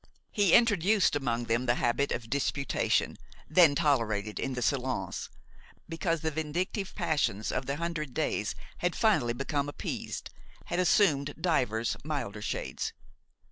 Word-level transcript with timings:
He 0.31 0.53
introduced 0.53 1.15
among 1.15 1.43
them 1.43 1.67
the 1.67 1.75
habit 1.75 2.11
of 2.11 2.27
disputation, 2.27 3.17
then 3.47 3.75
tolerated 3.75 4.39
in 4.39 4.53
the 4.55 4.63
salons, 4.63 5.29
because 5.87 6.21
the 6.21 6.31
vindictive 6.31 6.95
passions 6.95 7.51
of 7.51 7.67
the 7.67 7.75
Hundred 7.75 8.15
Days 8.15 8.55
had 8.79 8.95
finally 8.95 9.33
become 9.33 9.69
appeased, 9.69 10.31
had 10.65 10.79
assumed 10.79 11.35
divers 11.39 11.95
milder 12.03 12.41
shades. 12.41 12.93